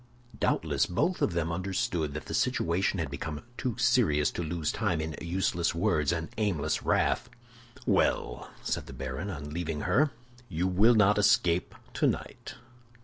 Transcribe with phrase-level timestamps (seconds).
[0.39, 4.99] Doubtless both of them understood that the situation had become too serious to lose time
[4.99, 7.29] in useless words and aimless wrath.
[7.85, 10.09] "Well," said the baron, on leaving her
[10.49, 12.55] "you will not escape tonight!"